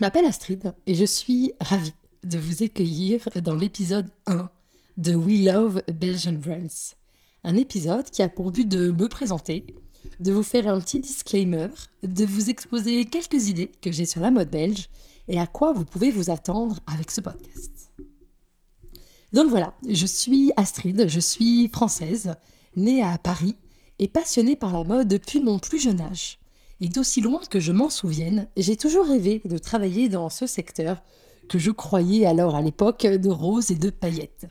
[0.00, 1.92] je m'appelle Astrid et je suis ravie
[2.24, 4.48] de vous accueillir dans l'épisode 1
[4.96, 6.94] de We Love Belgian Brands.
[7.44, 9.66] Un épisode qui a pour but de me présenter,
[10.18, 11.68] de vous faire un petit disclaimer,
[12.02, 14.88] de vous exposer quelques idées que j'ai sur la mode belge
[15.28, 17.92] et à quoi vous pouvez vous attendre avec ce podcast.
[19.34, 22.36] Donc voilà, je suis Astrid, je suis française,
[22.74, 23.56] née à Paris
[23.98, 26.39] et passionnée par la mode depuis mon plus jeune âge.
[26.80, 31.02] Et d'aussi loin que je m'en souvienne, j'ai toujours rêvé de travailler dans ce secteur
[31.48, 34.46] que je croyais alors à l'époque de roses et de paillettes.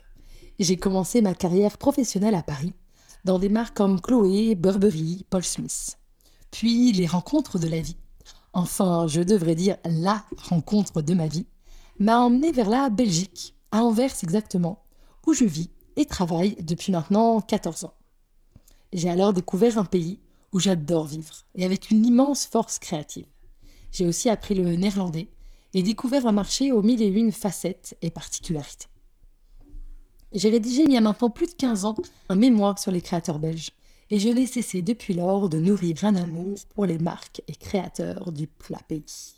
[0.60, 2.74] J'ai commencé ma carrière professionnelle à Paris,
[3.24, 5.98] dans des marques comme Chloé, Burberry, Paul Smith.
[6.50, 7.96] Puis les rencontres de la vie,
[8.52, 11.46] enfin je devrais dire la rencontre de ma vie,
[11.98, 14.84] m'a emmené vers la Belgique, à Anvers exactement,
[15.26, 17.94] où je vis et travaille depuis maintenant 14 ans.
[18.92, 20.20] J'ai alors découvert un pays
[20.52, 23.26] où j'adore vivre et avec une immense force créative.
[23.92, 25.28] J'ai aussi appris le néerlandais
[25.74, 28.86] et découvert un marché aux mille et une facettes et particularités.
[30.32, 31.96] J'ai rédigé il y a maintenant plus de 15 ans
[32.28, 33.70] un mémoire sur les créateurs belges
[34.10, 38.32] et je n'ai cessé depuis lors de nourrir un amour pour les marques et créateurs
[38.32, 39.34] du plat pays.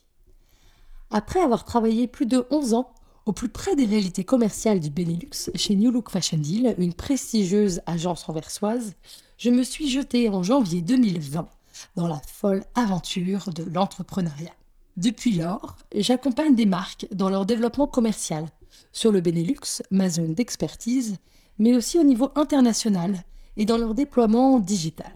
[1.10, 2.94] Après avoir travaillé plus de 11 ans
[3.26, 7.80] au plus près des réalités commerciales du Benelux, chez New Look Fashion Deal, une prestigieuse
[7.86, 8.94] agence anversoise,
[9.42, 11.48] je me suis jetée en janvier 2020
[11.96, 14.54] dans la folle aventure de l'entrepreneuriat.
[14.96, 18.46] Depuis lors, j'accompagne des marques dans leur développement commercial,
[18.92, 21.16] sur le Benelux, ma zone d'expertise,
[21.58, 23.24] mais aussi au niveau international
[23.56, 25.12] et dans leur déploiement digital.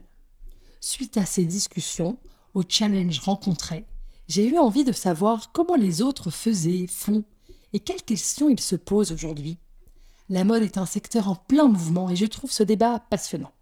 [0.81, 2.19] Suite à ces discussions,
[2.54, 3.87] aux challenges rencontrés,
[4.26, 7.22] j'ai eu envie de savoir comment les autres faisaient, font
[7.72, 9.58] et quelles questions il se pose aujourd'hui.
[10.28, 13.53] La mode est un secteur en plein mouvement et je trouve ce débat passionnant.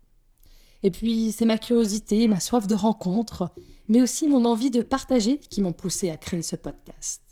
[0.84, 3.50] Et puis, c'est ma curiosité, ma soif de rencontre,
[3.88, 7.22] mais aussi mon envie de partager qui m'ont poussé à créer ce podcast.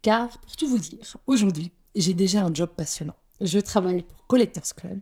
[0.00, 3.16] Car, pour tout vous dire, aujourd'hui, j'ai déjà un job passionnant.
[3.42, 5.00] Je travaille pour Collectors Club,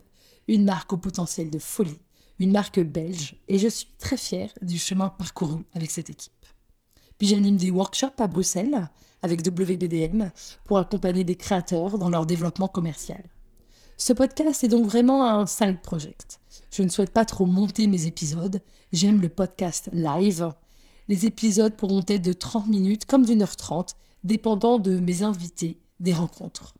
[0.49, 2.01] une marque au potentiel de folie,
[2.39, 6.33] une marque belge, et je suis très fière du chemin parcouru avec cette équipe.
[7.17, 8.89] Puis j'anime des workshops à Bruxelles
[9.21, 10.31] avec WBDM
[10.65, 13.23] pour accompagner des créateurs dans leur développement commercial.
[14.01, 16.39] Ce podcast est donc vraiment un side project.
[16.71, 18.61] Je ne souhaite pas trop monter mes épisodes.
[18.93, 20.53] J'aime le podcast live.
[21.09, 25.81] Les épisodes pourront être de 30 minutes comme d'une heure 30, dépendant de mes invités,
[25.99, 26.75] des rencontres.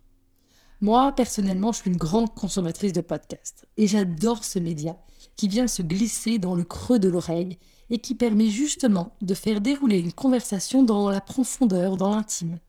[0.80, 4.98] Moi, personnellement, je suis une grande consommatrice de podcasts et j'adore ce média
[5.36, 7.60] qui vient se glisser dans le creux de l'oreille
[7.90, 12.60] et qui permet justement de faire dérouler une conversation dans la profondeur, dans l'intime.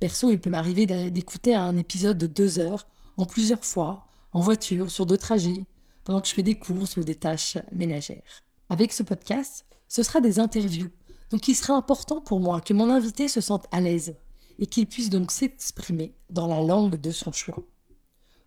[0.00, 2.88] Perso, il peut m'arriver d'écouter un épisode de deux heures,
[3.18, 5.66] en plusieurs fois, en voiture, sur deux trajets,
[6.04, 8.42] pendant que je fais des courses ou des tâches ménagères.
[8.70, 10.88] Avec ce podcast, ce sera des interviews,
[11.30, 14.16] donc il sera important pour moi que mon invité se sente à l'aise
[14.58, 17.62] et qu'il puisse donc s'exprimer dans la langue de son choix.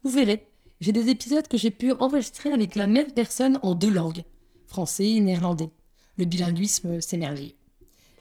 [0.04, 0.48] Vous verrez,
[0.80, 4.24] j'ai des épisodes que j'ai pu enregistrer avec la même personne en deux langues,
[4.66, 5.70] français et néerlandais
[6.18, 7.56] le bilinguisme, c'est merveilleux.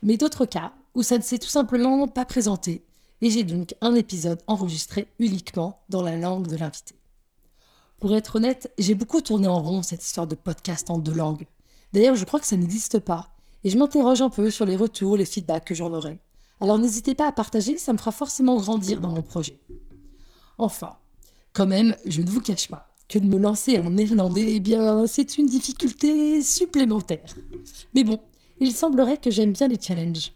[0.02, 2.82] Mais d'autres cas où ça ne s'est tout simplement pas présenté,
[3.22, 6.94] et j'ai donc un épisode enregistré uniquement dans la langue de l'invité.
[7.98, 11.46] Pour être honnête, j'ai beaucoup tourné en rond cette histoire de podcast en deux langues.
[11.92, 15.16] D'ailleurs, je crois que ça n'existe pas, et je m'interroge un peu sur les retours,
[15.16, 16.18] les feedbacks que j'en aurai.
[16.60, 19.58] Alors n'hésitez pas à partager, ça me fera forcément grandir dans mon projet.
[20.58, 20.96] Enfin,
[21.52, 25.06] quand même, je ne vous cache pas que de me lancer en néerlandais, eh bien,
[25.06, 27.34] c'est une difficulté supplémentaire.
[27.92, 28.20] Mais bon,
[28.60, 30.32] il semblerait que j'aime bien les challenges.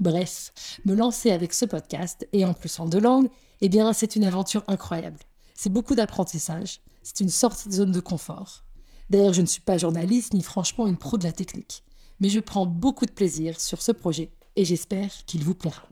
[0.00, 0.52] Bref,
[0.84, 3.28] me lancer avec ce podcast, et en plus en deux langues,
[3.60, 5.20] eh bien, c'est une aventure incroyable.
[5.54, 8.64] C'est beaucoup d'apprentissage, c'est une sorte de zone de confort.
[9.10, 11.84] D'ailleurs, je ne suis pas journaliste ni franchement une pro de la technique,
[12.20, 15.88] mais je prends beaucoup de plaisir sur ce projet et j'espère qu'il vous plaira.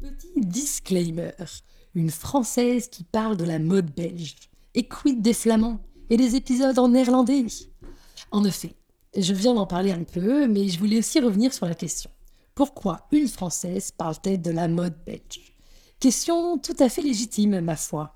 [0.00, 1.32] Petit disclaimer.
[1.94, 4.36] une Française qui parle de la mode belge.
[4.74, 5.80] Et quid des Flamands
[6.10, 7.46] et des épisodes en néerlandais?
[8.30, 8.74] En effet,
[9.16, 12.10] je viens d'en parler un peu, mais je voulais aussi revenir sur la question.
[12.56, 15.52] Pourquoi une Française parle-t-elle de la mode belge?
[16.00, 18.14] Question tout à fait légitime, ma foi.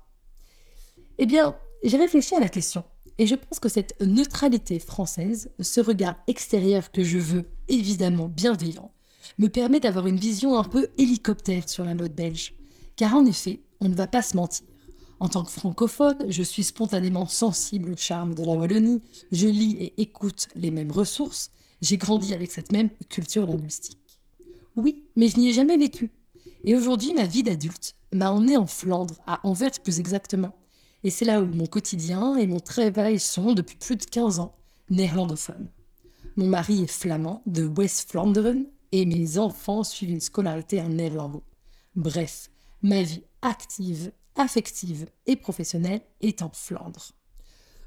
[1.19, 2.83] Eh bien, j'ai réfléchi à la question,
[3.19, 8.91] et je pense que cette neutralité française, ce regard extérieur que je veux évidemment bienveillant,
[9.37, 12.55] me permet d'avoir une vision un peu hélicoptère sur la mode belge.
[12.95, 14.65] Car en effet, on ne va pas se mentir.
[15.19, 19.77] En tant que francophone, je suis spontanément sensible au charme de la Wallonie, je lis
[19.79, 24.00] et écoute les mêmes ressources, j'ai grandi avec cette même culture linguistique.
[24.75, 26.11] Oui, mais je n'y ai jamais vécu.
[26.63, 30.53] Et aujourd'hui, ma vie d'adulte m'a emmené en Flandre, à Anvers plus exactement.
[31.03, 34.55] Et c'est là où mon quotidien et mon travail sont depuis plus de 15 ans
[34.89, 35.69] néerlandophones.
[36.35, 41.41] Mon mari est flamand de West Flanderen et mes enfants suivent une scolarité en néerlandais.
[41.95, 42.49] Bref,
[42.81, 47.11] ma vie active, affective et professionnelle est en Flandre.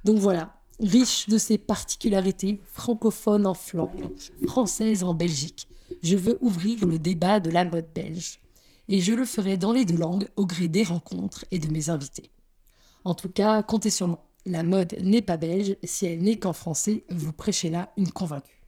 [0.05, 4.11] Donc voilà, riche de ses particularités, francophone en Flandre,
[4.47, 5.69] française en Belgique,
[6.05, 8.39] je veux ouvrir le débat de la mode belge.
[8.89, 11.89] Et je le ferai dans les deux langues au gré des rencontres et de mes
[11.89, 12.31] invités.
[13.05, 14.29] En tout cas, comptez sur moi.
[14.45, 18.61] La mode n'est pas belge, si elle n'est qu'en français, vous prêchez là une convaincue.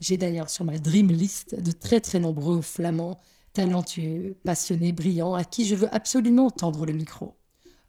[0.00, 3.20] J'ai d'ailleurs sur ma dream list de très très nombreux flamands,
[3.52, 7.36] talentueux, passionnés, brillants, à qui je veux absolument tendre le micro.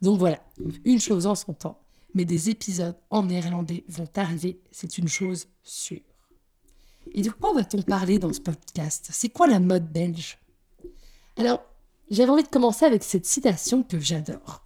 [0.03, 0.39] Donc voilà,
[0.85, 1.81] une chose en son temps,
[2.13, 6.01] mais des épisodes en néerlandais vont arriver, c'est une chose sûre.
[7.13, 9.09] Et de quoi va-t-on parler dans ce podcast?
[9.11, 10.39] C'est quoi la mode belge?
[11.35, 11.61] Alors,
[12.09, 14.63] j'avais envie de commencer avec cette citation que j'adore.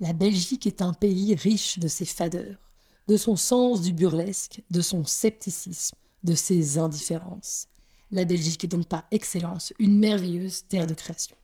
[0.00, 2.58] La Belgique est un pays riche de ses fadeurs,
[3.06, 7.68] de son sens du burlesque, de son scepticisme, de ses indifférences.
[8.10, 11.36] La Belgique est donc par excellence une merveilleuse terre de création.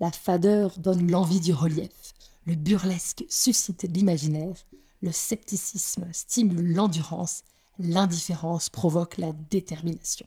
[0.00, 2.14] La fadeur donne l'envie du relief,
[2.46, 4.56] le burlesque suscite l'imaginaire,
[5.02, 7.42] le scepticisme stimule l'endurance,
[7.78, 10.26] l'indifférence provoque la détermination.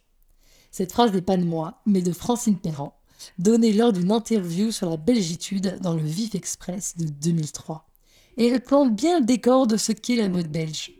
[0.72, 2.98] Cette phrase n'est pas de moi, mais de Francine Perrand,
[3.40, 7.88] donnée lors d'une interview sur la belgitude dans le Vif Express de 2003.
[8.38, 10.92] Et elle plante bien le décor de ce qu'est la mode belge.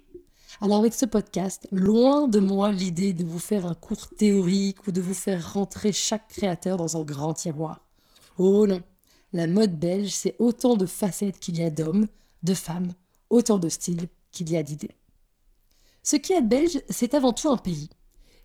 [0.60, 4.92] Alors avec ce podcast, loin de moi l'idée de vous faire un cours théorique ou
[4.92, 7.86] de vous faire rentrer chaque créateur dans un grand tiroir.
[8.40, 8.82] Oh non,
[9.34, 12.08] la mode belge, c'est autant de facettes qu'il y a d'hommes,
[12.42, 12.94] de femmes,
[13.30, 14.96] autant de styles qu'il y a d'idées.
[16.10, 17.90] Ce qui est belge, c'est avant tout un pays.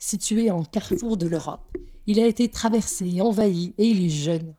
[0.00, 1.78] Situé en carrefour de l'Europe,
[2.08, 4.56] il a été traversé, envahi et il est jeune.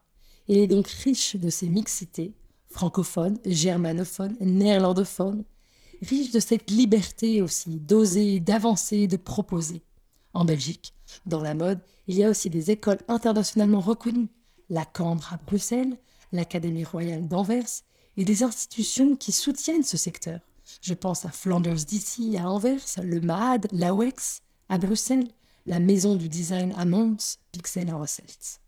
[0.48, 2.32] Il est donc riche de ses mixités,
[2.70, 5.44] francophones, germanophones, néerlandophones,
[6.02, 9.82] riche de cette liberté aussi d'oser, d'avancer, de proposer.
[10.34, 10.94] En Belgique,
[11.26, 14.30] dans la mode, il y a aussi des écoles internationalement reconnues,
[14.70, 15.98] la Cambre à Bruxelles,
[16.32, 17.68] l'Académie royale d'Anvers,
[18.16, 20.40] et des institutions qui soutiennent ce secteur.
[20.82, 25.28] Je pense à Flanders DC à Anvers, le MAD, la WEX à Bruxelles,
[25.66, 28.62] la Maison du Design à Mons, Pixel à Rosselt.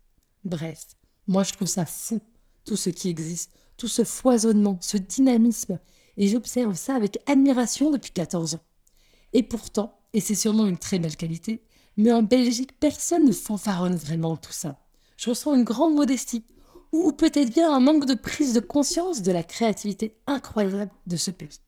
[0.44, 0.84] Bref,
[1.26, 2.20] moi je trouve ça fou,
[2.64, 5.78] tout ce qui existe, tout ce foisonnement, ce dynamisme,
[6.16, 8.64] et j'observe ça avec admiration depuis 14 ans.
[9.32, 11.62] Et pourtant, et c'est sûrement une très belle qualité,
[11.96, 14.78] mais en Belgique, personne ne fanfaronne vraiment tout ça.
[15.16, 16.44] Je ressens une grande modestie,
[16.92, 21.30] ou peut-être bien un manque de prise de conscience de la créativité incroyable de ce
[21.30, 21.60] pays.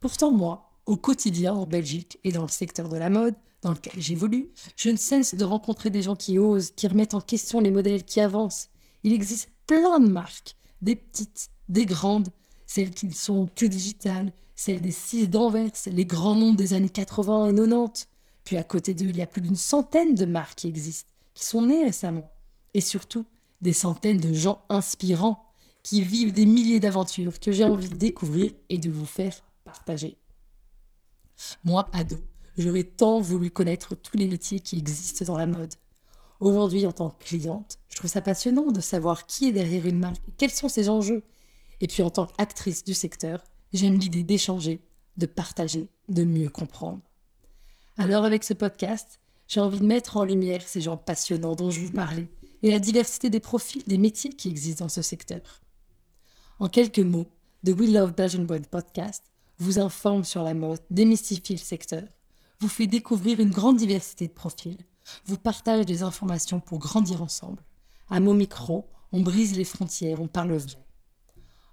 [0.00, 4.00] Pourtant, moi, au quotidien en Belgique et dans le secteur de la mode, dans lequel
[4.00, 7.70] j'évolue, je ne cesse de rencontrer des gens qui osent, qui remettent en question les
[7.72, 8.68] modèles qui avancent.
[9.02, 12.28] Il existe plein de marques, des petites, des grandes,
[12.66, 17.48] celles qui sont que digitales, celles des six d'Anvers, les grands noms des années 80
[17.48, 18.08] et 90.
[18.44, 21.44] Puis à côté d'eux, il y a plus d'une centaine de marques qui existent, qui
[21.44, 22.30] sont nées récemment.
[22.72, 23.26] Et surtout,
[23.60, 25.44] des centaines de gens inspirants
[25.82, 29.34] qui vivent des milliers d'aventures que j'ai envie de découvrir et de vous faire
[29.68, 30.18] partager.
[31.64, 32.16] Moi, ado,
[32.56, 35.74] j'aurais tant voulu connaître tous les métiers qui existent dans la mode.
[36.40, 39.98] Aujourd'hui, en tant que cliente, je trouve ça passionnant de savoir qui est derrière une
[39.98, 41.24] marque, quels sont ses enjeux.
[41.80, 44.80] Et puis en tant qu'actrice du secteur, j'aime l'idée d'échanger,
[45.16, 47.00] de partager, de mieux comprendre.
[47.96, 51.80] Alors avec ce podcast, j'ai envie de mettre en lumière ces gens passionnants dont je
[51.80, 52.28] vous parlais
[52.62, 55.40] et la diversité des profils, des métiers qui existent dans ce secteur.
[56.58, 57.26] En quelques mots,
[57.64, 59.24] The We Love Belgian Brand podcast
[59.58, 62.04] vous informe sur la mode, démystifie le secteur,
[62.60, 64.78] vous fait découvrir une grande diversité de profils,
[65.26, 67.62] vous partage des informations pour grandir ensemble.
[68.10, 70.84] À mon micro, on brise les frontières, on parle vrai.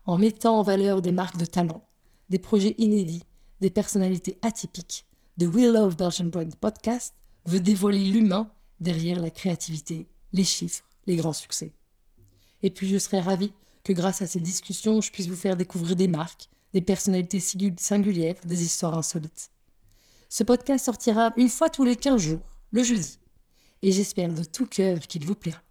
[0.06, 1.84] En mettant en valeur des marques de talent,
[2.30, 3.24] des projets inédits,
[3.62, 5.06] des personnalités atypiques,
[5.40, 7.14] The We Love Belgian Brand podcast
[7.46, 11.74] veut dévoiler l'humain derrière la créativité, les chiffres, les grands succès.
[12.64, 15.96] Et puis je serai ravie que grâce à ces discussions, je puisse vous faire découvrir
[15.96, 19.50] des marques, des personnalités singulières, des histoires insolites.
[20.28, 22.42] Ce podcast sortira une fois tous les 15 jours,
[22.72, 23.18] le jeudi.
[23.82, 25.62] Et j'espère de tout cœur qu'il vous plaira.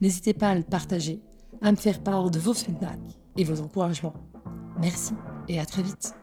[0.00, 1.20] N'hésitez pas à le partager,
[1.60, 4.14] à me faire part de vos feedbacks et vos encouragements.
[4.78, 5.12] Merci
[5.46, 6.14] et à très vite.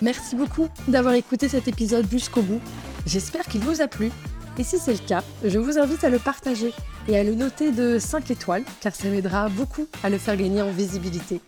[0.00, 2.62] Merci beaucoup d'avoir écouté cet épisode jusqu'au bout.
[3.04, 4.10] J'espère qu'il vous a plu.
[4.56, 6.72] Et si c'est le cas, je vous invite à le partager
[7.08, 10.62] et à le noter de 5 étoiles, car ça m'aidera beaucoup à le faire gagner
[10.62, 11.40] en visibilité.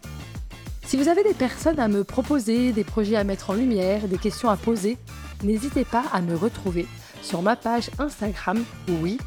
[0.87, 4.19] Si vous avez des personnes à me proposer, des projets à mettre en lumière, des
[4.19, 4.99] questions à poser,
[5.43, 6.87] n'hésitez pas à me retrouver
[7.23, 8.63] sur ma page Instagram,
[9.01, 9.19] oui,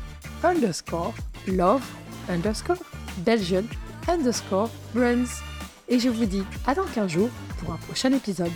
[0.44, 1.14] underscore,
[1.48, 1.84] love,
[2.30, 2.78] underscore,
[3.20, 3.64] Belgian,
[4.08, 5.26] underscore, runs.
[5.88, 7.30] Et je vous dis à dans 15 jours
[7.60, 8.52] pour un prochain épisode.